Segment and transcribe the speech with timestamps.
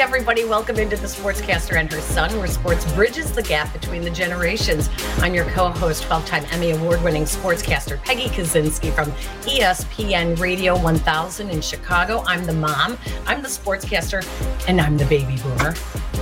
[0.00, 4.10] Everybody, welcome into the Sportscaster and her son, where sports bridges the gap between the
[4.10, 4.88] generations.
[5.18, 9.10] I'm your co host, 12 time Emmy Award winning sportscaster Peggy Kusinski from
[9.42, 12.22] ESPN Radio 1000 in Chicago.
[12.28, 12.96] I'm the mom,
[13.26, 14.24] I'm the sportscaster,
[14.68, 15.74] and I'm the baby boomer.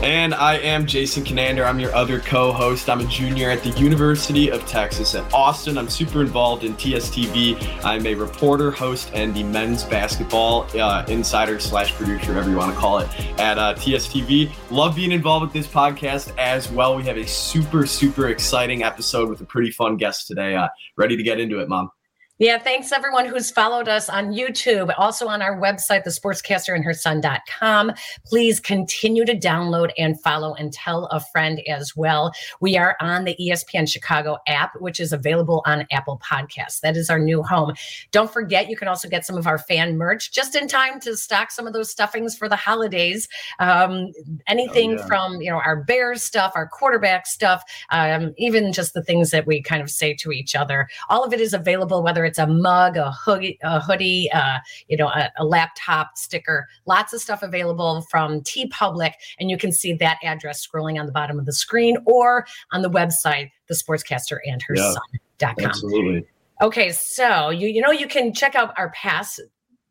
[0.02, 1.64] And I am Jason Conander.
[1.64, 2.90] I'm your other co host.
[2.90, 5.78] I'm a junior at the University of Texas at Austin.
[5.78, 7.82] I'm super involved in TSTV.
[7.82, 12.74] I'm a reporter, host, and the men's basketball uh, insider slash producer, whatever you want
[12.74, 13.08] to call it,
[13.40, 14.52] at uh, TSTV.
[14.70, 16.94] Love being involved with this podcast as well.
[16.94, 20.56] We have a super, super exciting episode with a pretty fun guest today.
[20.56, 21.90] Uh, ready to get into it, Mom?
[22.38, 27.92] Yeah, thanks everyone who's followed us on YouTube, also on our website, thesportscasterandherson.com.
[28.26, 32.34] Please continue to download and follow and tell a friend as well.
[32.60, 36.80] We are on the ESPN Chicago app, which is available on Apple Podcasts.
[36.80, 37.72] That is our new home.
[38.12, 41.16] Don't forget, you can also get some of our fan merch just in time to
[41.16, 43.30] stock some of those stuffings for the holidays.
[43.60, 44.12] Um,
[44.46, 45.06] anything oh, yeah.
[45.06, 49.46] from, you know, our Bears stuff, our quarterback stuff, um, even just the things that
[49.46, 50.86] we kind of say to each other.
[51.08, 54.96] All of it is available, whether it's a mug, a hoodie, a hoodie, uh, you
[54.96, 56.66] know, a, a, laptop sticker.
[56.86, 61.06] Lots of stuff available from T TeePublic, and you can see that address scrolling on
[61.06, 65.54] the bottom of the screen or on the website, the sportscaster and her yeah, son.com.
[65.66, 66.26] Absolutely.
[66.62, 69.40] Okay, so you you know you can check out our past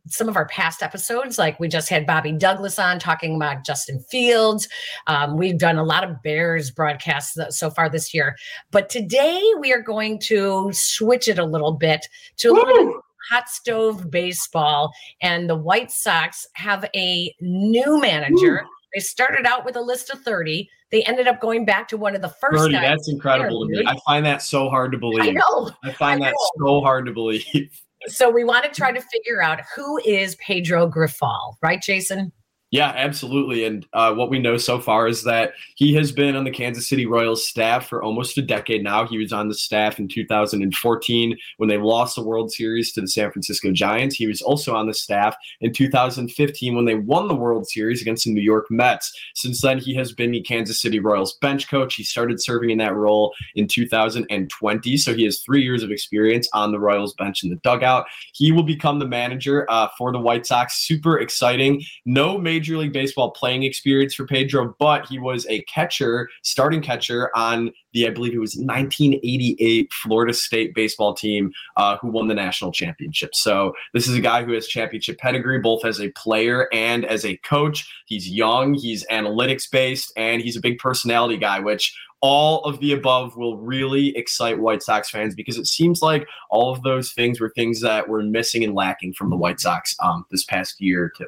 [0.08, 4.00] some of our past episodes, like we just had Bobby Douglas on talking about Justin
[4.10, 4.68] Fields.
[5.08, 8.36] Um, we've done a lot of Bears broadcasts so far this year,
[8.72, 12.06] but today we are going to switch it a little bit
[12.38, 14.92] to a little hot stove baseball.
[15.22, 18.62] And the White Sox have a new manager.
[18.64, 18.70] Ooh.
[18.94, 20.70] They started out with a list of 30.
[20.92, 22.58] They ended up going back to one of the first.
[22.58, 23.84] 30, that's incredible to me.
[23.86, 25.22] I find that so hard to believe.
[25.22, 25.72] I know.
[25.84, 26.32] I find I know.
[26.32, 27.82] that so hard to believe.
[28.08, 32.32] So we want to try to figure out who is Pedro Grifol, right, Jason?
[32.76, 33.64] Yeah, absolutely.
[33.64, 36.90] And uh, what we know so far is that he has been on the Kansas
[36.90, 39.08] City Royals staff for almost a decade now.
[39.08, 43.08] He was on the staff in 2014 when they lost the World Series to the
[43.08, 44.16] San Francisco Giants.
[44.16, 48.26] He was also on the staff in 2015 when they won the World Series against
[48.26, 49.10] the New York Mets.
[49.36, 51.96] Since then, he has been the Kansas City Royals bench coach.
[51.96, 54.98] He started serving in that role in 2020.
[54.98, 58.06] So he has three years of experience on the Royals bench in the dugout.
[58.34, 60.86] He will become the manager uh, for the White Sox.
[60.86, 61.82] Super exciting.
[62.04, 66.82] No major Major League Baseball playing experience for Pedro, but he was a catcher, starting
[66.82, 72.28] catcher on the, I believe it was 1988 Florida State baseball team uh, who won
[72.28, 73.36] the national championship.
[73.36, 77.24] So this is a guy who has championship pedigree, both as a player and as
[77.24, 77.88] a coach.
[78.08, 81.96] He's young, he's analytics based, and he's a big personality guy, which
[82.28, 86.72] all of the above will really excite White Sox fans because it seems like all
[86.72, 90.26] of those things were things that were missing and lacking from the White Sox um,
[90.32, 91.28] this past year or two.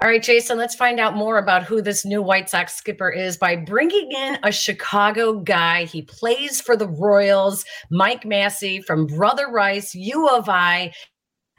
[0.00, 3.36] All right, Jason, let's find out more about who this new White Sox skipper is
[3.36, 5.82] by bringing in a Chicago guy.
[5.82, 10.92] He plays for the Royals, Mike Massey from Brother Rice, U of I.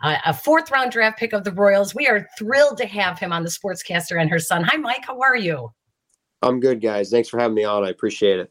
[0.02, 1.94] Uh, a fourth round draft pick of the Royals.
[1.94, 4.64] We are thrilled to have him on the Sportscaster and her son.
[4.64, 5.04] Hi, Mike.
[5.06, 5.74] How are you?
[6.42, 7.10] I'm good, guys.
[7.10, 7.84] Thanks for having me on.
[7.84, 8.50] I appreciate it.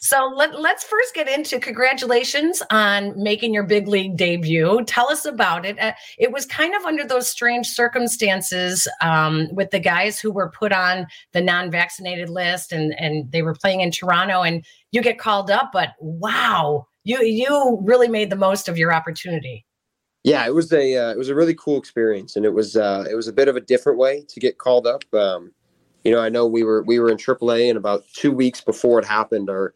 [0.00, 4.84] So let, us first get into congratulations on making your big league debut.
[4.86, 5.78] Tell us about it.
[5.78, 10.50] Uh, it was kind of under those strange circumstances um, with the guys who were
[10.50, 15.18] put on the non-vaccinated list, and and they were playing in Toronto, and you get
[15.18, 15.70] called up.
[15.72, 19.64] But wow, you you really made the most of your opportunity.
[20.24, 23.04] Yeah, it was a uh, it was a really cool experience, and it was uh,
[23.08, 25.02] it was a bit of a different way to get called up.
[25.14, 25.52] Um,
[26.06, 28.98] you know, I know we were we were in AAA, and about two weeks before
[28.98, 29.74] it happened, our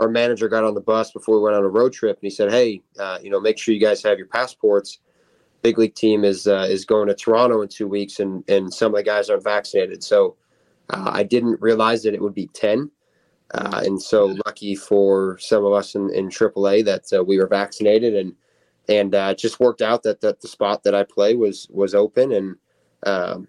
[0.00, 2.30] our manager got on the bus before we went on a road trip, and he
[2.30, 4.98] said, "Hey, uh, you know, make sure you guys have your passports.
[5.62, 8.92] Big league team is uh, is going to Toronto in two weeks, and and some
[8.92, 10.36] of the guys aren't vaccinated." So
[10.90, 12.90] uh, I didn't realize that it would be ten,
[13.54, 17.46] uh, and so lucky for some of us in, in AAA that uh, we were
[17.46, 18.34] vaccinated, and
[18.88, 22.32] and uh, just worked out that that the spot that I play was was open,
[22.32, 22.56] and
[23.04, 23.48] um,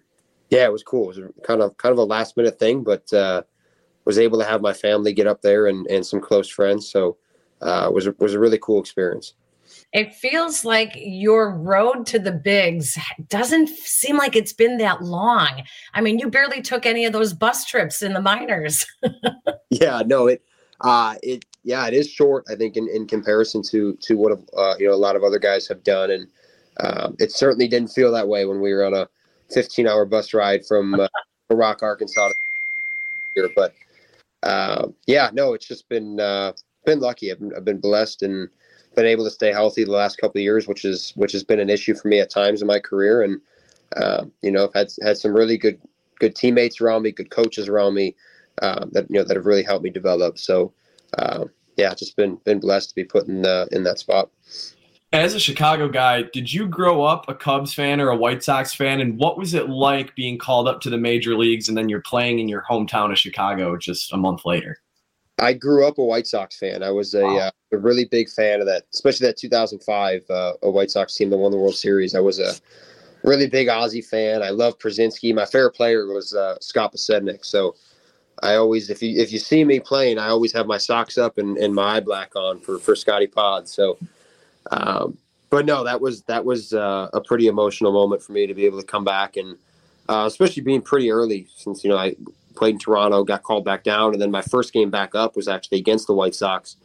[0.50, 1.10] yeah, it was cool.
[1.10, 3.42] It was kind of kind of a last minute thing, but uh,
[4.04, 6.90] was able to have my family get up there and, and some close friends.
[6.90, 7.16] So
[7.62, 9.34] uh, it was a, was a really cool experience.
[9.92, 12.98] It feels like your road to the bigs
[13.28, 15.62] doesn't seem like it's been that long.
[15.94, 18.84] I mean, you barely took any of those bus trips in the minors.
[19.70, 20.42] yeah, no, it,
[20.80, 22.44] uh, it, yeah, it is short.
[22.50, 25.38] I think in, in comparison to to what uh, you know a lot of other
[25.38, 26.26] guys have done, and
[26.80, 29.08] um, it certainly didn't feel that way when we were on a
[29.52, 31.08] 15 hour bus ride from uh,
[31.50, 32.30] Rock, Arkansas
[33.34, 33.48] here.
[33.54, 33.74] But
[34.42, 36.52] uh, yeah, no, it's just been uh,
[36.84, 37.30] been lucky.
[37.30, 38.48] I've been, I've been blessed and
[38.96, 41.60] been able to stay healthy the last couple of years, which is which has been
[41.60, 43.22] an issue for me at times in my career.
[43.22, 43.40] And
[43.96, 45.80] uh, you know, I've had had some really good
[46.18, 48.14] good teammates around me, good coaches around me
[48.62, 50.38] um, that you know that have really helped me develop.
[50.38, 50.72] So
[51.18, 54.30] uh, yeah, just been been blessed to be put in uh, in that spot.
[55.12, 58.74] As a Chicago guy, did you grow up a Cubs fan or a White Sox
[58.74, 59.00] fan?
[59.00, 62.02] And what was it like being called up to the major leagues and then you're
[62.02, 64.78] playing in your hometown of Chicago just a month later?
[65.40, 66.84] I grew up a White Sox fan.
[66.84, 67.36] I was a, wow.
[67.38, 71.30] uh, a really big fan of that, especially that 2005 uh, a White Sox team
[71.30, 72.14] that won the World Series.
[72.14, 72.52] I was a
[73.24, 74.42] really big Ozzie fan.
[74.42, 75.34] I love Pierzynski.
[75.34, 77.44] My favorite player was uh, Scott Podsednik.
[77.44, 77.74] So
[78.42, 81.38] I always, if you if you see me playing, I always have my socks up
[81.38, 83.68] and, and my eye black on for for Scotty Pod.
[83.68, 83.98] So,
[84.70, 85.18] um,
[85.50, 88.66] but no, that was that was uh, a pretty emotional moment for me to be
[88.66, 89.56] able to come back and
[90.08, 92.16] uh, especially being pretty early since you know I
[92.54, 95.48] played in Toronto, got called back down, and then my first game back up was
[95.48, 96.76] actually against the White Sox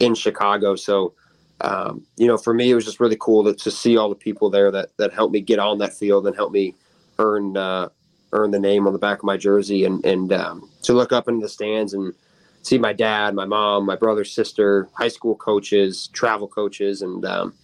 [0.00, 0.74] in Chicago.
[0.74, 1.14] So,
[1.60, 4.14] um, you know, for me, it was just really cool to, to, see all the
[4.14, 6.74] people there that that helped me get on that field and help me
[7.18, 7.88] earn uh,
[8.32, 11.28] earn the name on the back of my jersey, and and um, to look up
[11.28, 12.14] into the stands and
[12.62, 17.54] see my dad, my mom, my brother, sister, high school coaches, travel coaches, and um,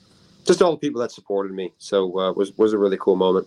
[0.47, 1.73] just all the people that supported me.
[1.79, 3.47] So uh, was was a really cool moment.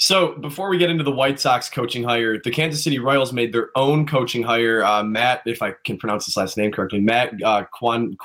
[0.00, 3.52] So before we get into the White Sox coaching hire, the Kansas City Royals made
[3.52, 4.82] their own coaching hire.
[4.82, 8.16] Uh, Matt, if I can pronounce his last name correctly, Matt uh, Quan,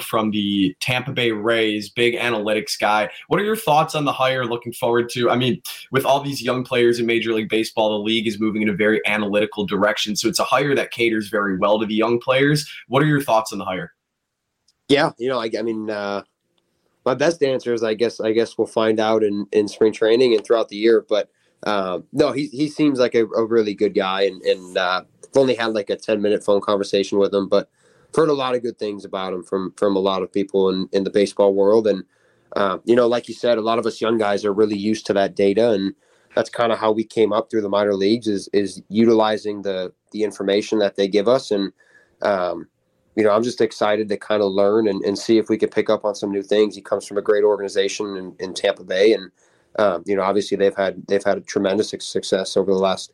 [0.00, 3.08] from the Tampa Bay Rays, big analytics guy.
[3.28, 4.44] What are your thoughts on the hire?
[4.44, 5.30] Looking forward to.
[5.30, 5.62] I mean,
[5.92, 8.74] with all these young players in Major League Baseball, the league is moving in a
[8.74, 10.16] very analytical direction.
[10.16, 12.68] So it's a hire that caters very well to the young players.
[12.88, 13.92] What are your thoughts on the hire?
[14.88, 15.90] Yeah, you know, I, I mean.
[15.90, 16.24] Uh
[17.04, 20.34] my best answer is I guess I guess we'll find out in, in spring training
[20.34, 21.04] and throughout the year.
[21.08, 21.30] But
[21.64, 25.36] um, no, he he seems like a, a really good guy, and and uh, I've
[25.36, 27.70] only had like a ten minute phone conversation with him, but
[28.14, 30.88] heard a lot of good things about him from from a lot of people in
[30.92, 31.86] in the baseball world.
[31.86, 32.04] And
[32.56, 35.06] uh, you know, like you said, a lot of us young guys are really used
[35.06, 35.94] to that data, and
[36.34, 39.92] that's kind of how we came up through the minor leagues is is utilizing the
[40.12, 41.72] the information that they give us and
[42.22, 42.68] um,
[43.16, 45.70] you know, I'm just excited to kind of learn and, and see if we could
[45.70, 46.74] pick up on some new things.
[46.74, 49.30] He comes from a great organization in, in Tampa Bay, and
[49.78, 53.12] um, you know, obviously they've had they've had a tremendous success over the last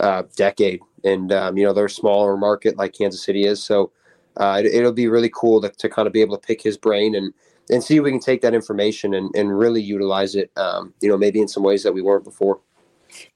[0.00, 0.80] uh, decade.
[1.04, 3.92] And um, you know, they're a smaller market like Kansas City is, so
[4.36, 6.76] uh, it, will be really cool to, to kind of be able to pick his
[6.76, 7.32] brain and
[7.70, 10.50] and see if we can take that information and, and really utilize it.
[10.56, 12.60] Um, you know, maybe in some ways that we weren't before.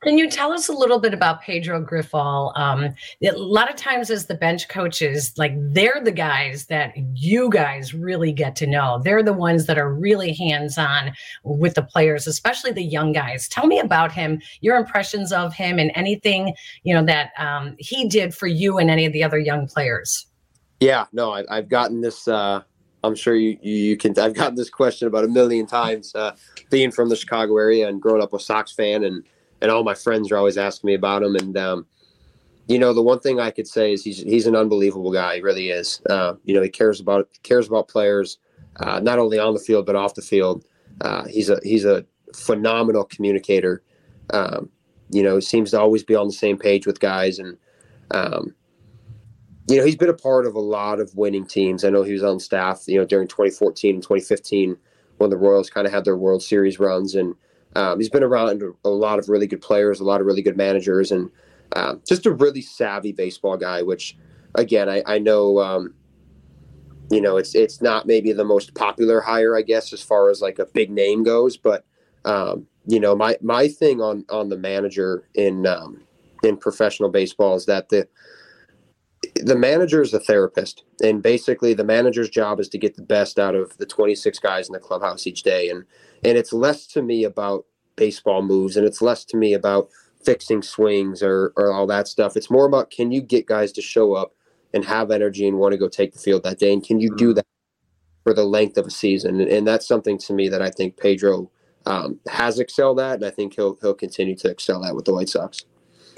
[0.03, 2.57] Can you tell us a little bit about Pedro Grifol?
[2.59, 7.51] Um, a lot of times, as the bench coaches, like they're the guys that you
[7.51, 9.01] guys really get to know.
[9.03, 11.13] They're the ones that are really hands on
[11.45, 13.49] with the players, especially the young guys.
[13.49, 18.09] Tell me about him, your impressions of him, and anything you know that um, he
[18.09, 20.27] did for you and any of the other young players.
[20.81, 22.29] Yeah, no, I, have gotten this.
[22.29, 22.63] Uh,
[23.03, 24.19] I'm sure you, you can.
[24.19, 26.15] I've gotten this question about a million times.
[26.15, 26.35] Uh,
[26.71, 29.25] being from the Chicago area and growing up a Sox fan and
[29.61, 31.37] and all my friends are always asking me about him.
[31.37, 31.87] And um,
[32.69, 35.37] you know, the one thing I could say is he's he's an unbelievable guy.
[35.37, 36.01] He really is.
[36.09, 38.39] Uh, you know, he cares about cares about players,
[38.81, 40.65] uh, not only on the field but off the field.
[41.01, 43.83] Uh, he's a he's a phenomenal communicator.
[44.31, 44.71] Um,
[45.11, 47.57] you know, seems to always be on the same page with guys, and
[48.11, 48.55] um,
[49.69, 51.85] you know, he's been a part of a lot of winning teams.
[51.85, 54.77] I know he was on staff, you know, during 2014 and 2015
[55.19, 57.35] when the Royals kind of had their World Series runs, and
[57.77, 60.57] um, he's been around a lot of really good players, a lot of really good
[60.57, 61.31] managers, and
[61.77, 63.83] um, just a really savvy baseball guy.
[63.83, 64.17] Which,
[64.55, 65.95] again, I, I know, um,
[67.11, 70.41] you know, it's it's not maybe the most popular hire, I guess, as far as
[70.41, 71.57] like a big name goes.
[71.57, 71.85] But
[72.25, 76.03] um, you know, my my thing on on the manager in um,
[76.43, 78.09] in professional baseball is that the
[79.35, 83.39] the manager is a therapist, and basically the manager's job is to get the best
[83.39, 85.69] out of the 26 guys in the clubhouse each day.
[85.69, 85.85] And
[86.25, 87.65] and it's less to me about
[87.97, 89.89] baseball moves, and it's less to me about
[90.25, 92.37] fixing swings or or all that stuff.
[92.37, 94.35] It's more about can you get guys to show up
[94.75, 97.15] and have energy and want to go take the field that day, and can you
[97.17, 97.35] do mm-hmm.
[97.35, 97.47] that
[98.25, 99.41] for the length of a season?
[99.41, 101.51] And, and that's something to me that I think Pedro
[101.87, 105.15] um, has excelled at, and I think he'll he'll continue to excel at with the
[105.15, 105.65] White Sox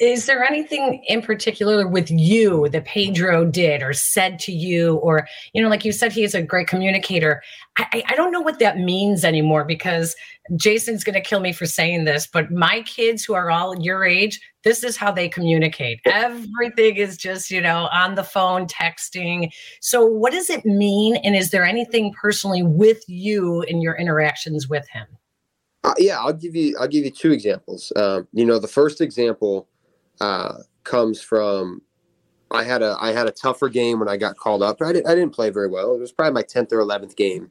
[0.00, 5.28] is there anything in particular with you that Pedro did or said to you, or
[5.52, 7.42] you know, like you said, he is a great communicator.
[7.76, 10.16] I, I don't know what that means anymore because
[10.57, 14.02] Jason's going to kill me for saying this, but my kids who are all your
[14.02, 16.00] age, this is how they communicate.
[16.07, 19.52] Everything is just you know on the phone, texting.
[19.83, 21.16] So, what does it mean?
[21.16, 25.07] And is there anything personally with you in your interactions with him?
[25.85, 26.75] Uh, yeah, I'll give you.
[26.80, 27.92] I'll give you two examples.
[27.97, 29.69] Um, you know, the first example
[30.20, 31.82] uh, comes from
[32.50, 34.82] I had a I had a tougher game when I got called up.
[34.82, 35.94] I didn't I didn't play very well.
[35.94, 37.50] It was probably my tenth or eleventh game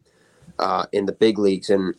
[0.59, 1.95] uh, in the big leagues, and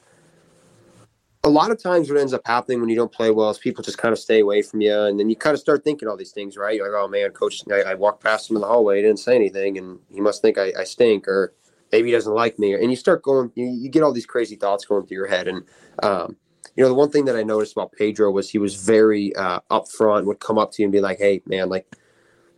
[1.45, 3.83] a lot of times what ends up happening when you don't play well is people
[3.83, 6.17] just kind of stay away from you and then you kind of start thinking all
[6.17, 8.69] these things right you're like oh man coach i, I walked past him in the
[8.69, 11.55] hallway he didn't say anything and he must think i, I stink or
[11.93, 14.57] maybe he doesn't like me and you start going you, you get all these crazy
[14.57, 15.63] thoughts going through your head and
[16.03, 16.37] um,
[16.81, 19.61] you know the one thing that i noticed about pedro was he was very uh,
[19.71, 21.95] upfront would come up to you and be like hey man like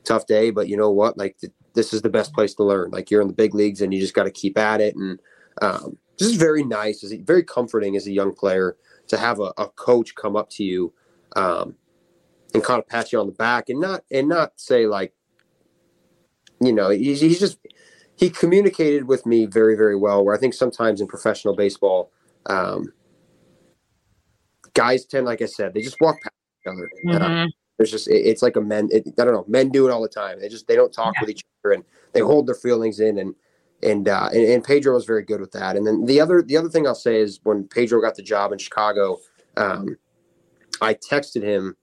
[0.05, 2.91] tough day but you know what like th- this is the best place to learn
[2.93, 5.19] like you're in the big leagues and you just got to keep at it and
[5.61, 8.76] um, just very nice, is very comforting as a young player
[9.09, 10.93] to have a, a coach come up to you
[11.37, 11.75] um,
[12.55, 15.12] and kind of pat you on the back and not and not say like,
[16.61, 17.59] you know, he's, he's just
[18.17, 20.25] he communicated with me very very well.
[20.25, 22.12] Where I think sometimes in professional baseball,
[22.47, 22.93] um,
[24.75, 26.91] guys tend, like I said, they just walk past each other.
[27.07, 27.45] Mm-hmm.
[27.45, 27.47] Uh,
[27.79, 28.88] there's just it, it's like a men.
[28.91, 29.45] It, I don't know.
[29.49, 30.41] Men do it all the time.
[30.41, 31.23] They just they don't talk yeah.
[31.23, 33.35] with each other and they hold their feelings in and
[33.83, 35.76] and, uh, and, and Pedro was very good with that.
[35.76, 38.52] And then the other the other thing I'll say is when Pedro got the job
[38.52, 39.19] in Chicago,
[39.57, 39.97] um,
[40.81, 41.76] I texted him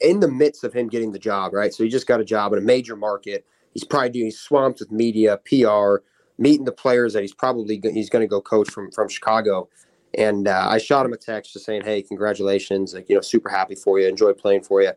[0.00, 1.52] in the midst of him getting the job.
[1.52, 3.44] Right, so he just got a job in a major market.
[3.74, 5.96] He's probably doing he's swamped with media, PR,
[6.38, 9.68] meeting the players that he's probably he's going to go coach from from Chicago.
[10.16, 12.94] And uh, I shot him a text just saying, "Hey, congratulations!
[12.94, 14.08] Like you know, super happy for you.
[14.08, 14.92] Enjoy playing for you."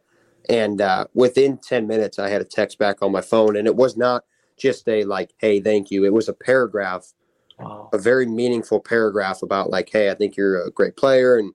[0.50, 3.76] And uh, within ten minutes, I had a text back on my phone, and it
[3.76, 4.24] was not
[4.58, 6.04] just a like, hey, thank you.
[6.04, 7.14] It was a paragraph,
[7.60, 7.90] wow.
[7.94, 11.54] a very meaningful paragraph about like, hey, I think you're a great player and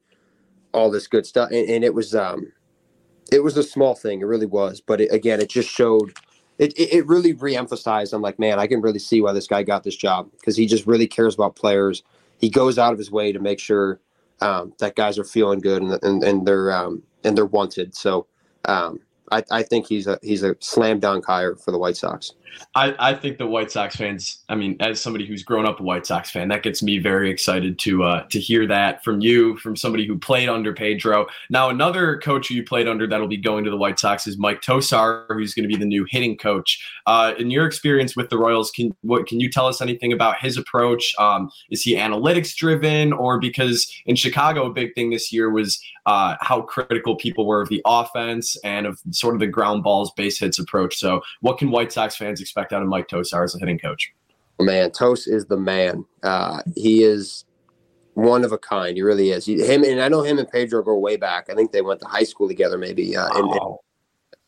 [0.73, 1.51] all this good stuff.
[1.51, 2.53] And, and it was um,
[3.31, 4.21] it was a small thing.
[4.21, 4.81] It really was.
[4.81, 6.15] But it, again, it just showed.
[6.59, 8.13] It, it, it really reemphasized.
[8.13, 10.67] I'm like, man, I can really see why this guy got this job because he
[10.67, 12.05] just really cares about players.
[12.43, 14.01] He goes out of his way to make sure
[14.43, 17.95] um, that guys are feeling good and and, and they're um, and they're wanted.
[17.97, 18.27] So
[18.67, 19.01] um,
[19.33, 22.33] I, I think he's a he's a slam dunk hire for the White Sox.
[22.75, 24.43] I, I think the White Sox fans.
[24.49, 27.31] I mean, as somebody who's grown up a White Sox fan, that gets me very
[27.31, 31.27] excited to uh, to hear that from you, from somebody who played under Pedro.
[31.51, 34.39] Now, another coach who you played under that'll be going to the White Sox is
[34.39, 36.85] Mike Tosar, who's going to be the new hitting coach.
[37.07, 40.39] Uh, in your experience with the Royals, can what can you tell us anything about
[40.39, 41.15] his approach?
[41.19, 45.81] Um, is he analytics driven, or because in Chicago, a big thing this year was
[46.07, 50.11] uh, how critical people were of the offense and of sort of the ground balls,
[50.13, 50.99] base hits approach.
[50.99, 54.13] So, what can White Sox fans expect out of Mike Tosar as a hitting coach?
[54.61, 56.05] Man, Tos is the man.
[56.23, 57.45] Uh, he is
[58.15, 58.97] one of a kind.
[58.97, 59.47] He really is.
[59.47, 61.49] He, him and I know him and Pedro go way back.
[61.51, 63.17] I think they went to high school together, maybe.
[63.17, 63.77] Uh, and, and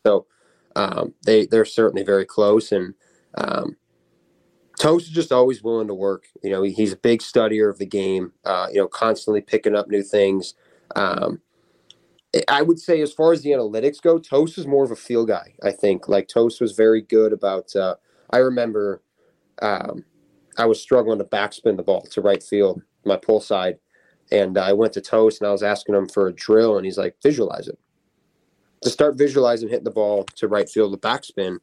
[0.05, 0.27] so
[0.75, 2.71] um, they they're certainly very close.
[2.71, 2.93] And
[3.35, 3.75] um,
[4.79, 6.27] Tos is just always willing to work.
[6.43, 8.33] You know, he, he's a big studier of the game.
[8.43, 10.53] Uh, you know, constantly picking up new things.
[10.95, 11.41] Um,
[12.47, 15.27] I would say, as far as the analytics go, Tos is more of a field
[15.27, 15.53] guy.
[15.63, 17.75] I think like Tos was very good about.
[17.75, 17.95] Uh,
[18.31, 19.01] I remember
[19.61, 20.03] um,
[20.57, 23.77] I was struggling to backspin the ball to right field, my pull side,
[24.31, 26.97] and I went to Tos and I was asking him for a drill, and he's
[26.97, 27.79] like, "Visualize it."
[28.83, 31.59] To start visualizing hitting the ball to right field, the backspin,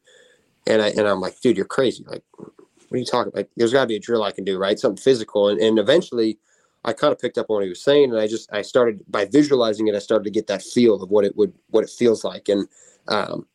[0.67, 2.05] and I and I'm like, "Dude, you're crazy!
[2.07, 2.53] Like, what
[2.93, 3.33] are you talking?
[3.35, 4.79] Like, there's got to be a drill I can do, right?
[4.79, 6.39] Something physical." And and eventually
[6.85, 9.01] I kind of picked up on what he was saying, and I just I started
[9.09, 9.95] by visualizing it.
[9.95, 12.67] I started to get that feel of what it would what it feels like, and
[13.09, 13.47] um,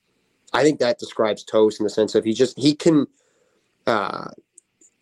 [0.53, 3.05] I think that describes Tos in the sense of he just he can
[3.85, 4.29] uh,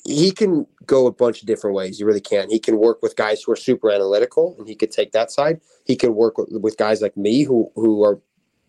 [0.06, 1.98] he can go a bunch of different ways.
[1.98, 2.50] He really can.
[2.50, 5.62] He can work with guys who are super analytical, and he could take that side.
[5.86, 8.20] He can work with, with guys like me who who are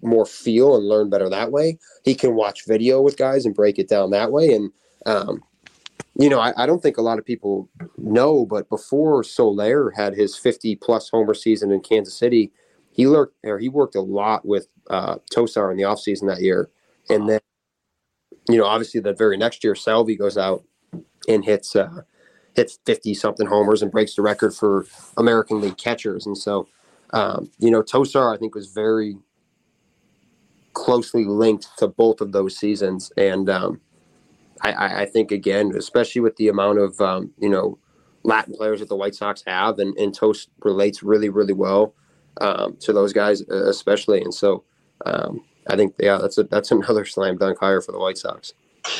[0.02, 1.78] more feel and learn better that way.
[2.04, 4.70] He can watch video with guys and break it down that way, and
[5.06, 5.42] um,
[6.18, 7.68] you know, I, I, don't think a lot of people
[7.98, 12.52] know, but before Soler had his 50 plus homer season in Kansas City,
[12.90, 16.70] he worked or he worked a lot with uh, Tosar in the offseason that year.
[17.10, 17.40] And then,
[18.48, 20.64] you know, obviously that very next year, Salvy goes out
[21.28, 22.02] and hits uh,
[22.54, 24.86] hits 50 something homers and breaks the record for
[25.18, 26.24] American League catchers.
[26.24, 26.66] And so,
[27.12, 29.18] um, you know, Tosar, I think, was very
[30.72, 33.12] closely linked to both of those seasons.
[33.18, 33.80] And, um,
[34.62, 37.78] I, I think again, especially with the amount of um, you know
[38.22, 41.94] Latin players that the White Sox have, and, and Tos relates really really well
[42.40, 44.20] um, to those guys, especially.
[44.20, 44.64] And so
[45.04, 48.52] um, I think yeah, that's a that's another slam dunk hire for the White Sox.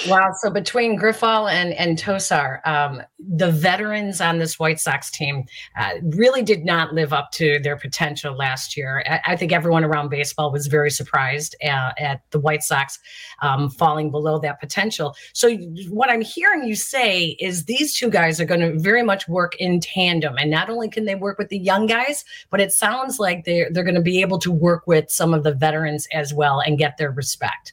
[0.08, 0.32] Wow.
[0.40, 5.44] So between Grifol and, and Tosar, um, the veterans on this White Sox team
[5.78, 9.04] uh, really did not live up to their potential last year.
[9.08, 12.98] I, I think everyone around baseball was very surprised at, at the White Sox
[13.42, 15.16] um, falling below that potential.
[15.32, 15.54] So
[15.88, 19.56] what I'm hearing you say is these two guys are going to very much work
[19.56, 20.36] in tandem.
[20.38, 23.70] And not only can they work with the young guys, but it sounds like they're,
[23.70, 26.78] they're going to be able to work with some of the veterans as well and
[26.78, 27.72] get their respect.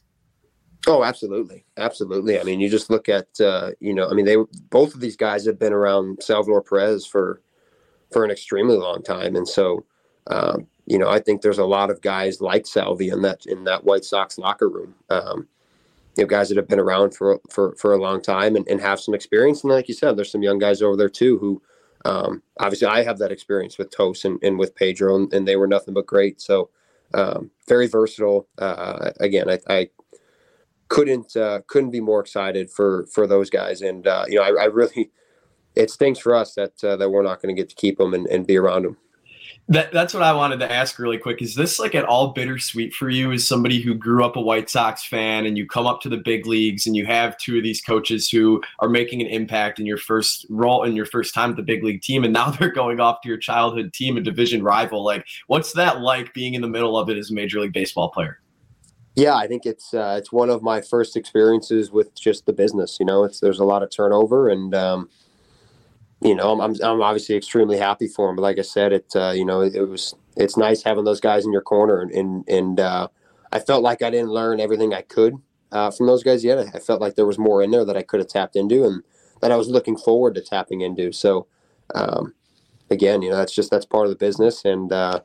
[0.86, 2.38] Oh, absolutely, absolutely.
[2.38, 4.36] I mean, you just look at uh, you know, I mean, they
[4.70, 7.40] both of these guys have been around Salvador Perez for
[8.10, 9.34] for an extremely long time.
[9.34, 9.84] And so,
[10.28, 13.64] um, you know, I think there's a lot of guys like Salvy in that in
[13.64, 14.94] that White Sox locker room.
[15.10, 15.48] Um,
[16.16, 18.80] you know, guys that have been around for for for a long time and, and
[18.80, 19.64] have some experience.
[19.64, 21.62] And like you said, there's some young guys over there too who
[22.04, 25.56] um, obviously I have that experience with Tos and, and with Pedro, and, and, they
[25.56, 26.38] were nothing but great.
[26.38, 26.68] So
[27.14, 28.46] um, very versatile.
[28.58, 29.88] Uh, again, I, I
[30.88, 33.82] couldn't uh, couldn't be more excited for for those guys.
[33.82, 35.10] And uh, you know, I, I, really
[35.74, 38.14] it stinks for us that uh, that we're not going to get to keep them
[38.14, 38.96] and, and be around them.
[39.68, 41.40] That, that's what I wanted to ask really quick.
[41.40, 44.68] Is this like at all bittersweet for you as somebody who grew up a White
[44.68, 47.62] Sox fan and you come up to the big leagues and you have two of
[47.62, 51.50] these coaches who are making an impact in your first role in your first time
[51.50, 54.20] at the big league team and now they're going off to your childhood team, a
[54.20, 55.02] division rival.
[55.02, 58.10] Like what's that like being in the middle of it as a major league baseball
[58.10, 58.40] player?
[59.16, 62.98] Yeah, I think it's uh, it's one of my first experiences with just the business.
[62.98, 65.08] You know, it's there's a lot of turnover and um,
[66.24, 68.36] you know, I'm, I'm obviously extremely happy for him.
[68.36, 71.20] But like I said, it, uh, you know, it, it, was, it's nice having those
[71.20, 72.00] guys in your corner.
[72.00, 73.08] And, and, and uh,
[73.52, 75.36] I felt like I didn't learn everything I could
[75.70, 76.58] uh, from those guys yet.
[76.74, 79.02] I felt like there was more in there that I could have tapped into and
[79.42, 81.12] that I was looking forward to tapping into.
[81.12, 81.46] So,
[81.94, 82.34] um,
[82.90, 84.64] again, you know, that's just, that's part of the business.
[84.64, 85.20] And uh,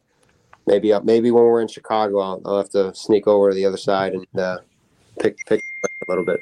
[0.70, 3.66] maybe, uh, maybe when we're in Chicago, I'll, I'll, have to sneak over to the
[3.66, 4.60] other side and uh,
[5.20, 6.40] pick, pick a little bit.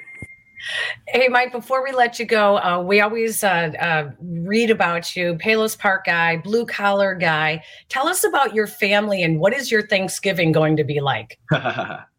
[1.08, 5.36] Hey, Mike, before we let you go, uh, we always uh, uh, read about you,
[5.36, 7.64] Palos Park guy, blue collar guy.
[7.90, 11.40] Tell us about your family and what is your Thanksgiving going to be like?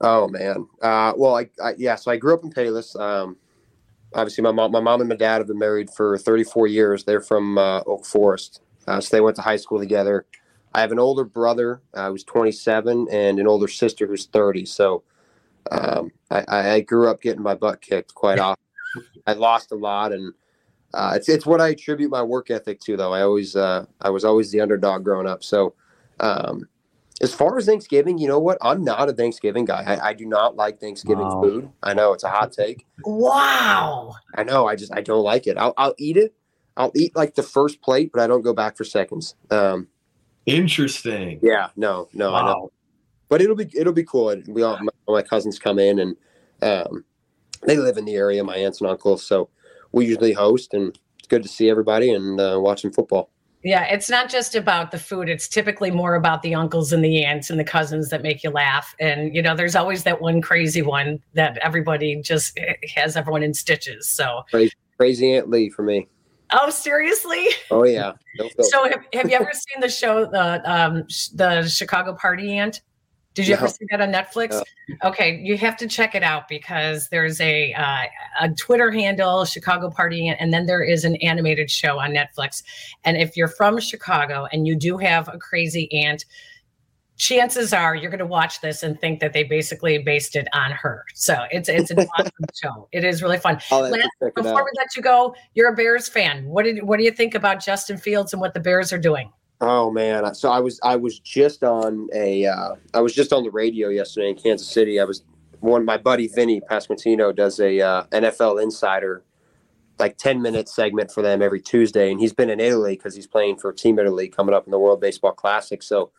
[0.01, 0.67] oh, man.
[0.81, 2.97] Uh, well, I, I, yeah, so I grew up in Palos.
[2.97, 3.37] Um,
[4.15, 7.05] obviously, my mom, my mom and my dad have been married for 34 years.
[7.05, 8.63] They're from uh, Oak Forest.
[8.87, 10.25] Uh, so they went to high school together.
[10.75, 14.67] I have an older brother who's 27 and an older sister who's 30.
[14.67, 15.03] So,
[15.71, 18.63] um, I, I, grew up getting my butt kicked quite often.
[19.27, 20.33] I lost a lot, and
[20.95, 22.97] uh, it's it's what I attribute my work ethic to.
[22.97, 25.45] Though I always uh, I was always the underdog growing up.
[25.45, 25.75] So
[26.21, 26.69] um,
[27.21, 28.59] as far as Thanksgiving, you know what?
[28.63, 29.83] I'm not a Thanksgiving guy.
[29.83, 31.43] I, I do not like Thanksgiving wow.
[31.43, 31.71] food.
[31.83, 32.87] I know it's a hot take.
[33.05, 34.15] Wow.
[34.37, 34.67] I know.
[34.67, 35.59] I just I don't like it.
[35.59, 36.35] I'll I'll eat it.
[36.77, 39.35] I'll eat like the first plate, but I don't go back for seconds.
[39.51, 39.89] Um,
[40.49, 41.41] Interesting.
[41.43, 41.69] Yeah.
[41.77, 42.09] No.
[42.13, 42.33] No.
[42.33, 42.39] Wow.
[42.39, 42.73] I know
[43.29, 44.35] but it'll be it'll be cool.
[44.49, 46.17] We all my, my cousins come in and
[46.63, 47.05] um,
[47.67, 49.49] they live in the area, my aunts and uncles, so
[49.93, 53.31] we usually host, and it's good to see everybody and uh, watching football.
[53.65, 55.29] Yeah, it's not just about the food.
[55.29, 58.51] It's typically more about the uncles and the aunts and the cousins that make you
[58.51, 58.95] laugh.
[59.01, 63.43] And you know, there's always that one crazy one that everybody just eh, has everyone
[63.43, 64.09] in stitches.
[64.09, 66.09] So crazy, crazy Aunt Lee for me.
[66.51, 67.47] Oh, seriously?
[67.71, 68.13] Oh yeah.
[68.61, 72.83] so have, have you ever seen the show the um the Chicago Party Aunt?
[73.35, 73.61] Did you no.
[73.61, 74.51] ever see that on Netflix?
[74.89, 75.11] No.
[75.11, 78.05] Okay, you have to check it out because there's a uh,
[78.41, 82.65] a Twitter handle, Chicago Party, Aunt, and then there is an animated show on Netflix.
[83.05, 86.25] And if you're from Chicago and you do have a crazy aunt,
[87.19, 90.71] chances are you're going to watch this and think that they basically based it on
[90.71, 91.05] her.
[91.15, 92.89] So it's it's an awesome show.
[92.93, 93.61] It is really fun.
[93.71, 96.47] Last, before we let you go, you're a Bears fan.
[96.47, 99.31] What did what do you think about Justin Fields and what the Bears are doing?
[99.61, 100.35] Oh man!
[100.35, 103.89] So I was I was just on a uh, I was just on the radio
[103.89, 105.01] yesterday in Kansas City.
[105.01, 105.25] I was
[105.61, 109.25] one my buddy Vinny Pasquantino does a uh, NFL Insider
[109.99, 112.13] like 10 minute segment for them every Tuesday.
[112.13, 114.79] And he's been in Italy because he's playing for Team Italy coming up in the
[114.79, 115.83] World Baseball Classic.
[115.83, 116.13] So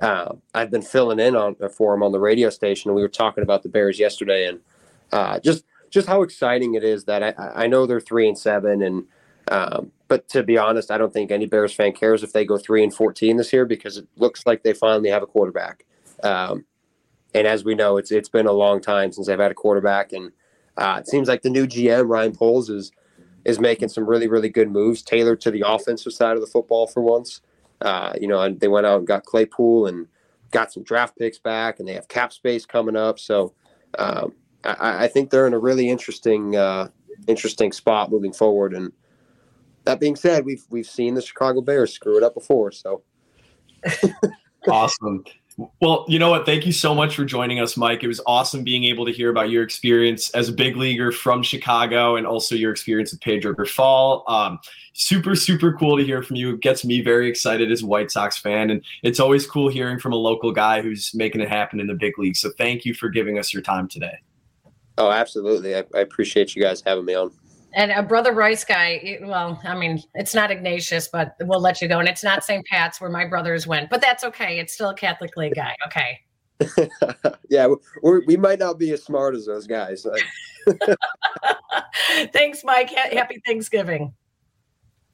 [0.00, 2.90] uh, I've been filling in on for him on the radio station.
[2.90, 4.60] And we were talking about the Bears yesterday and
[5.12, 8.82] uh, just just how exciting it is that I, I know they're three and seven
[8.82, 9.04] and
[9.48, 12.56] um, but to be honest, I don't think any Bears fan cares if they go
[12.56, 15.84] three and fourteen this year because it looks like they finally have a quarterback.
[16.22, 16.64] Um,
[17.34, 20.12] and as we know, it's it's been a long time since they've had a quarterback,
[20.12, 20.32] and
[20.76, 22.92] uh, it seems like the new GM Ryan Poles is
[23.44, 26.86] is making some really really good moves tailored to the offensive side of the football
[26.86, 27.40] for once.
[27.80, 30.06] Uh, you know, and they went out and got Claypool and
[30.50, 33.18] got some draft picks back, and they have cap space coming up.
[33.18, 33.54] So
[33.98, 36.88] um, I, I, think they're in a really interesting uh,
[37.26, 38.92] interesting spot moving forward, and
[39.84, 42.72] that being said, we've we've seen the Chicago Bears screw it up before.
[42.72, 43.02] So
[44.68, 45.24] awesome.
[45.80, 46.46] Well, you know what?
[46.46, 48.02] Thank you so much for joining us, Mike.
[48.02, 51.42] It was awesome being able to hear about your experience as a big leaguer from
[51.42, 54.28] Chicago and also your experience with Pedro Grifol.
[54.30, 54.58] Um,
[54.94, 56.54] super, super cool to hear from you.
[56.54, 58.70] It gets me very excited as a White Sox fan.
[58.70, 61.94] And it's always cool hearing from a local guy who's making it happen in the
[61.94, 62.36] big league.
[62.36, 64.18] So thank you for giving us your time today.
[64.96, 65.76] Oh, absolutely.
[65.76, 67.32] I, I appreciate you guys having me on.
[67.74, 71.88] And a brother Rice guy, well, I mean, it's not Ignatius, but we'll let you
[71.88, 72.00] go.
[72.00, 72.64] And it's not St.
[72.66, 74.58] Pat's where my brothers went, but that's okay.
[74.58, 75.76] It's still a Catholic League guy.
[75.86, 76.20] Okay.
[77.48, 77.68] yeah,
[78.02, 80.06] we we might not be as smart as those guys.
[82.32, 82.90] Thanks, Mike.
[82.90, 84.12] Happy Thanksgiving.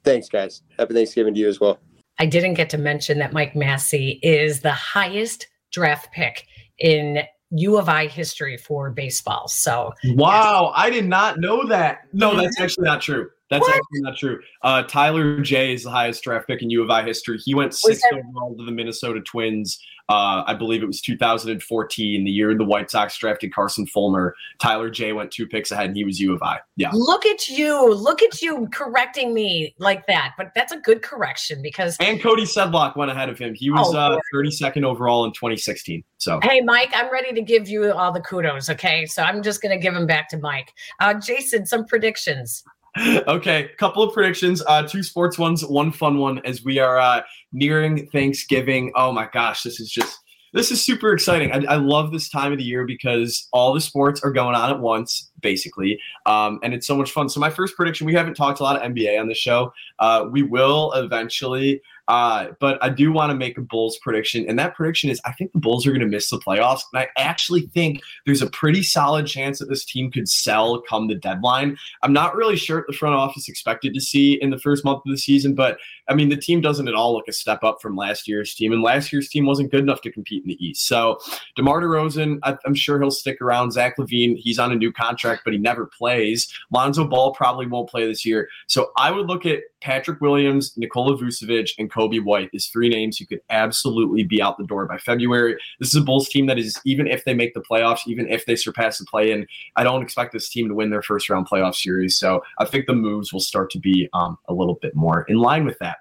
[0.03, 0.61] Thanks, guys.
[0.77, 1.79] Happy Thanksgiving to you as well.
[2.19, 6.47] I didn't get to mention that Mike Massey is the highest draft pick
[6.79, 9.47] in U of I history for baseball.
[9.47, 12.01] So wow, I did not know that.
[12.13, 12.63] No, that's mm-hmm.
[12.63, 13.29] actually not true.
[13.49, 13.75] That's what?
[13.75, 14.39] actually not true.
[14.61, 17.37] Uh, Tyler Jay is the highest draft pick in U of I history.
[17.37, 19.79] He went sixth overall to the Minnesota Twins
[20.09, 24.35] uh, I believe it was 2014, the year the White Sox drafted Carson Fulmer.
[24.57, 26.59] Tyler Jay went two picks ahead, and he was U of I.
[26.77, 26.91] Yeah.
[26.93, 27.93] Look at you!
[27.93, 30.33] Look at you correcting me like that.
[30.37, 31.97] But that's a good correction because.
[31.99, 33.53] And Cody Sedlock went ahead of him.
[33.53, 36.01] He was oh, uh, 32nd overall in 2016.
[36.19, 36.39] So.
[36.41, 38.69] Hey, Mike, I'm ready to give you all the kudos.
[38.69, 40.71] Okay, so I'm just going to give them back to Mike.
[41.01, 42.63] Uh, Jason, some predictions
[43.27, 44.63] okay, couple of predictions.
[44.67, 46.39] Uh, two sports ones, one fun one.
[46.45, 48.91] As we are uh, nearing Thanksgiving.
[48.95, 50.19] Oh my gosh, this is just
[50.53, 51.51] this is super exciting.
[51.51, 54.69] I, I, love this time of the year because all the sports are going on
[54.69, 57.29] at once, basically, um, and it's so much fun.
[57.29, 59.73] So my first prediction: we haven't talked a lot of NBA on the show.
[59.99, 61.81] Uh, we will eventually.
[62.07, 65.33] Uh, but I do want to make a Bulls prediction, and that prediction is I
[65.33, 68.49] think the Bulls are going to miss the playoffs, and I actually think there's a
[68.49, 71.77] pretty solid chance that this team could sell come the deadline.
[72.03, 75.01] I'm not really sure what the front office expected to see in the first month
[75.05, 77.81] of the season, but I mean the team doesn't at all look a step up
[77.81, 80.65] from last year's team, and last year's team wasn't good enough to compete in the
[80.65, 80.87] East.
[80.87, 81.19] So
[81.57, 83.71] DeMar DeRozan, I, I'm sure he'll stick around.
[83.71, 86.51] Zach LaVine, he's on a new contract, but he never plays.
[86.71, 91.17] Lonzo Ball probably won't play this year, so I would look at Patrick Williams, Nikola
[91.17, 94.97] Vucevic, and Coby White is three names who could absolutely be out the door by
[94.97, 95.55] February.
[95.79, 98.45] This is a Bulls team that is, even if they make the playoffs, even if
[98.45, 101.47] they surpass the play in, I don't expect this team to win their first round
[101.47, 102.15] playoff series.
[102.15, 105.37] So I think the moves will start to be um, a little bit more in
[105.37, 105.97] line with that.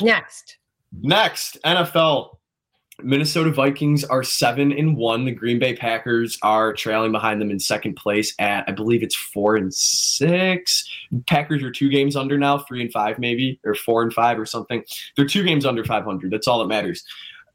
[0.00, 0.58] Next.
[1.02, 2.36] Next, NFL
[3.02, 5.24] Minnesota Vikings are seven and one.
[5.24, 9.14] The Green Bay Packers are trailing behind them in second place at I believe it's
[9.14, 10.88] four and six.
[11.26, 14.46] Packers are two games under now, three and five maybe, or four and five or
[14.46, 14.84] something.
[15.16, 16.30] They're two games under 500.
[16.30, 17.04] That's all that matters.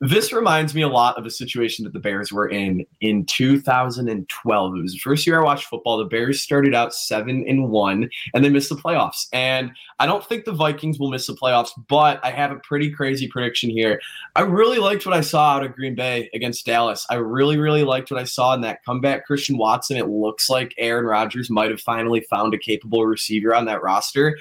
[0.08, 4.76] This reminds me a lot of a situation that the Bears were in in 2012.
[4.76, 5.98] It was the first year I watched football.
[5.98, 9.26] The Bears started out seven and one, and they missed the playoffs.
[9.34, 12.92] And I don't think the Vikings will miss the playoffs, but I have a pretty
[12.92, 14.00] crazy prediction here.
[14.36, 17.08] I really liked what I saw out of Green Bay against Dallas.
[17.10, 19.26] I really, really liked what I saw in that comeback.
[19.26, 19.98] Christian Watson.
[19.98, 24.38] It looks like Aaron Rodgers might have finally found a capable receiver on that roster.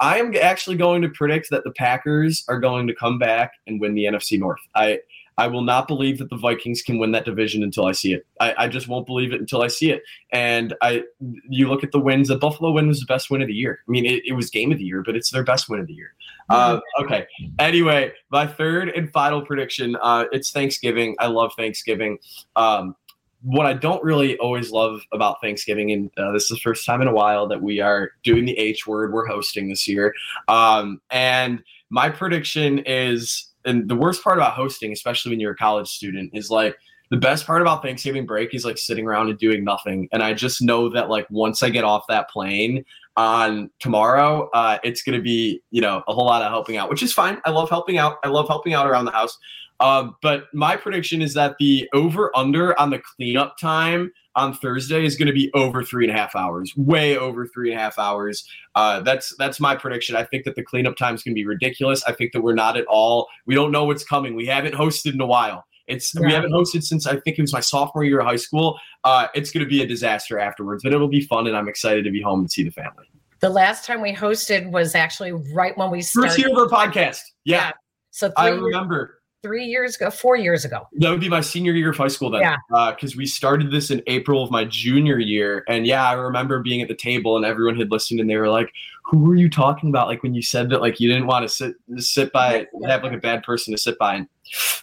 [0.00, 3.80] I am actually going to predict that the Packers are going to come back and
[3.80, 4.60] win the NFC North.
[4.74, 5.00] I
[5.38, 8.26] I will not believe that the Vikings can win that division until I see it.
[8.40, 10.02] I, I, just won't believe it until I see it.
[10.32, 11.04] And I,
[11.48, 12.26] you look at the wins.
[12.26, 13.78] The Buffalo win was the best win of the year.
[13.86, 15.86] I mean, it, it was game of the year, but it's their best win of
[15.86, 16.12] the year.
[16.50, 17.26] Uh, okay.
[17.60, 19.96] Anyway, my third and final prediction.
[20.02, 21.14] Uh, it's Thanksgiving.
[21.20, 22.18] I love Thanksgiving.
[22.56, 22.96] Um,
[23.42, 27.00] what I don't really always love about Thanksgiving, and uh, this is the first time
[27.02, 29.12] in a while that we are doing the H word.
[29.12, 30.14] We're hosting this year,
[30.48, 35.56] um, and my prediction is, and the worst part about hosting, especially when you're a
[35.56, 36.76] college student, is like
[37.10, 40.08] the best part about Thanksgiving break is like sitting around and doing nothing.
[40.12, 42.84] And I just know that like once I get off that plane
[43.16, 47.02] on tomorrow, uh, it's gonna be you know a whole lot of helping out, which
[47.02, 47.40] is fine.
[47.44, 48.18] I love helping out.
[48.24, 49.38] I love helping out around the house.
[49.80, 55.04] Um, but my prediction is that the over under on the cleanup time on Thursday
[55.04, 57.82] is going to be over three and a half hours, way over three and a
[57.82, 58.48] half hours.
[58.74, 60.16] Uh, that's that's my prediction.
[60.16, 62.02] I think that the cleanup time is going to be ridiculous.
[62.04, 63.28] I think that we're not at all.
[63.46, 64.34] We don't know what's coming.
[64.34, 65.64] We haven't hosted in a while.
[65.86, 68.78] It's we haven't hosted since I think it was my sophomore year of high school.
[69.04, 72.04] Uh, it's going to be a disaster afterwards, but it'll be fun, and I'm excited
[72.04, 73.06] to be home and see the family.
[73.40, 76.28] The last time we hosted was actually right when we started.
[76.28, 77.22] First year of our podcast.
[77.44, 77.56] Yeah.
[77.56, 77.72] yeah.
[78.10, 80.88] So I remember three years ago, four years ago.
[80.94, 82.40] That would be my senior year of high school then.
[82.42, 82.56] Yeah.
[82.90, 85.64] Because uh, we started this in April of my junior year.
[85.68, 88.48] And yeah, I remember being at the table and everyone had listened and they were
[88.48, 88.72] like,
[89.04, 90.06] who were you talking about?
[90.06, 93.12] Like when you said that, like you didn't want to sit, sit by, have like
[93.12, 94.16] a bad person to sit by.
[94.16, 94.28] And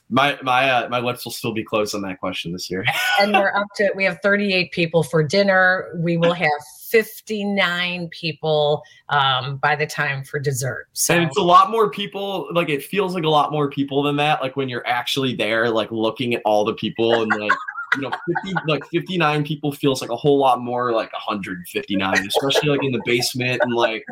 [0.10, 2.86] my, my, uh, my lips will still be closed on that question this year.
[3.20, 5.94] and we're up to, we have 38 people for dinner.
[5.98, 6.50] We will have
[6.90, 10.88] 59 people um, by the time for dessert.
[10.94, 11.16] So.
[11.16, 12.48] And it's a lot more people.
[12.52, 14.42] Like it feels like a lot more people than that.
[14.42, 17.52] Like when you're actually there, like looking at all the people and like.
[17.96, 18.12] you know,
[18.44, 22.92] 50, like 59 people feels like a whole lot more like 159, especially like in
[22.92, 24.04] the basement and like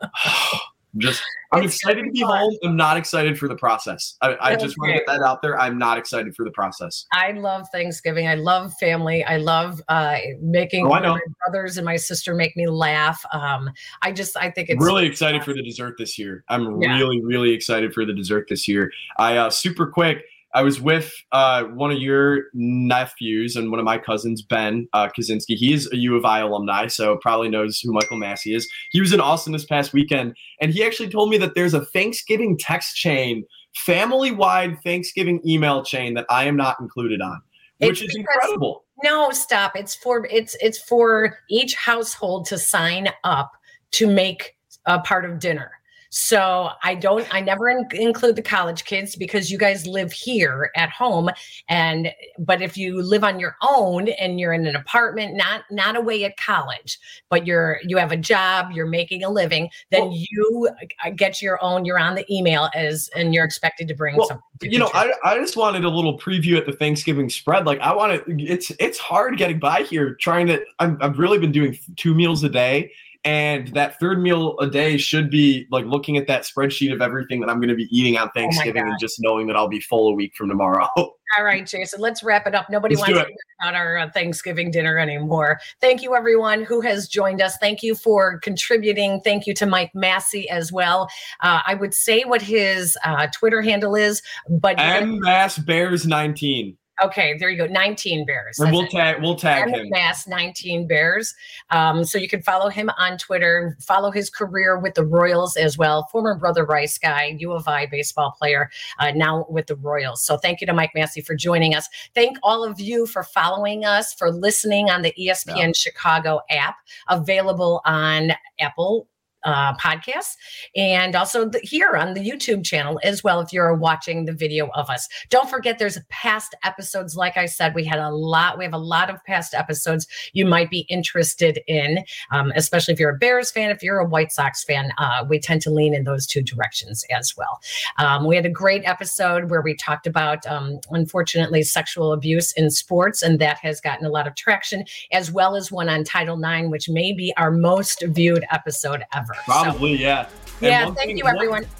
[0.98, 2.38] just I'm it's excited to be fun.
[2.38, 2.56] home.
[2.64, 4.16] I'm not excited for the process.
[4.20, 5.58] I, I just want to get that out there.
[5.58, 7.06] I'm not excited for the process.
[7.12, 8.26] I love Thanksgiving.
[8.26, 9.24] I love family.
[9.24, 13.22] I love uh, making oh, my brothers and my sister make me laugh.
[13.32, 13.70] Um,
[14.02, 16.44] I just I think it's really excited for the dessert this year.
[16.48, 16.96] I'm yeah.
[16.96, 18.90] really really excited for the dessert this year.
[19.18, 20.24] I uh, super quick
[20.54, 25.08] I was with uh, one of your nephews and one of my cousins, Ben uh,
[25.08, 25.56] Kaczynski.
[25.56, 28.70] He's a U of I alumni, so probably knows who Michael Massey is.
[28.90, 31.84] He was in Austin this past weekend, and he actually told me that there's a
[31.86, 37.40] Thanksgiving text chain, family-wide Thanksgiving email chain that I am not included on,
[37.78, 38.84] which it's is incredible.
[39.02, 39.74] No, stop!
[39.74, 43.52] It's for it's it's for each household to sign up
[43.92, 45.70] to make a part of dinner.
[46.14, 50.70] So I don't, I never in, include the college kids because you guys live here
[50.76, 51.30] at home.
[51.70, 55.96] And, but if you live on your own and you're in an apartment, not, not
[55.96, 56.98] away at college,
[57.30, 60.68] but you're, you have a job, you're making a living, then well, you
[61.02, 64.28] uh, get your own, you're on the email as, and you're expected to bring well,
[64.28, 64.70] something.
[64.70, 67.64] You know, I, I just wanted a little preview at the Thanksgiving spread.
[67.64, 71.38] Like I want to, it's, it's hard getting by here trying to, I've, I've really
[71.38, 72.92] been doing two meals a day
[73.24, 77.40] and that third meal a day should be like looking at that spreadsheet of everything
[77.40, 79.68] that I'm going to be eating on oh Thanksgiving oh and just knowing that I'll
[79.68, 80.88] be full a week from tomorrow.
[80.96, 82.68] All right, Jason, let's wrap it up.
[82.68, 85.60] Nobody let's wants to hear about our uh, Thanksgiving dinner anymore.
[85.80, 87.56] Thank you, everyone who has joined us.
[87.56, 89.20] Thank you for contributing.
[89.22, 91.08] Thank you to Mike Massey as well.
[91.40, 96.76] Uh, I would say what his uh, Twitter handle is, but M Mass Bears 19.
[97.02, 97.66] Okay, there you go.
[97.66, 98.58] 19 Bears.
[98.58, 99.88] And we'll tag we'll tag him.
[99.90, 101.34] Mass 19 Bears.
[101.70, 105.76] Um, so you can follow him on Twitter, follow his career with the Royals as
[105.76, 106.08] well.
[106.12, 110.24] Former brother Rice guy, U of I baseball player, uh, now with the Royals.
[110.24, 111.88] So thank you to Mike Massey for joining us.
[112.14, 115.72] Thank all of you for following us, for listening on the ESPN yeah.
[115.74, 116.76] Chicago app,
[117.08, 119.08] available on Apple
[119.44, 120.36] uh, podcasts
[120.76, 124.68] and also the, here on the YouTube channel as well if you're watching the video
[124.74, 125.08] of us.
[125.30, 127.16] Don't forget there's past episodes.
[127.16, 130.46] Like I said, we had a lot, we have a lot of past episodes you
[130.46, 134.32] might be interested in, um, especially if you're a Bears fan, if you're a White
[134.32, 137.60] Sox fan, uh, we tend to lean in those two directions as well.
[137.98, 142.70] Um, we had a great episode where we talked about, um, unfortunately, sexual abuse in
[142.70, 146.42] sports, and that has gotten a lot of traction, as well as one on Title
[146.42, 149.31] IX, which may be our most viewed episode ever ever.
[149.44, 150.28] Probably, so, yeah.
[150.60, 151.62] And yeah, thank thing, you, everyone.
[151.62, 151.70] One,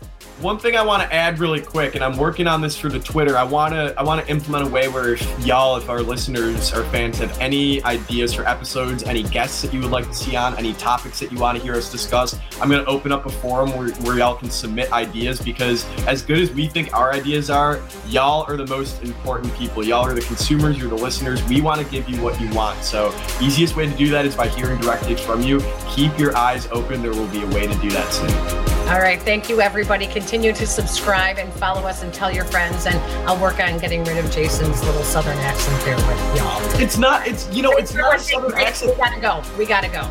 [0.43, 2.99] one thing I want to add really quick, and I'm working on this for the
[2.99, 3.39] Twitter.
[3.39, 6.73] I want to I want to implement a way where if y'all, if our listeners
[6.73, 10.35] or fans have any ideas for episodes, any guests that you would like to see
[10.35, 13.25] on, any topics that you want to hear us discuss, I'm going to open up
[13.27, 17.13] a forum where, where y'all can submit ideas because as good as we think our
[17.13, 19.85] ideas are, y'all are the most important people.
[19.85, 21.43] Y'all are the consumers, you're the listeners.
[21.45, 22.83] We want to give you what you want.
[22.83, 25.63] So easiest way to do that is by hearing directly from you.
[25.89, 27.01] Keep your eyes open.
[27.01, 28.82] There will be a way to do that soon.
[28.90, 29.21] All right.
[29.21, 30.07] Thank you, everybody.
[30.07, 32.87] Continue to subscribe and follow us and tell your friends.
[32.87, 36.81] And I'll work on getting rid of Jason's little southern accent there with y'all.
[36.81, 38.92] It's not, it's, you know, it's not a southern accent.
[38.92, 39.42] We got to go.
[39.57, 40.03] We got to go.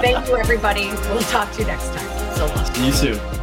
[0.00, 0.86] Thank you, everybody.
[0.86, 2.36] We'll talk to you next time.
[2.36, 2.64] So long.
[2.74, 3.37] See you soon.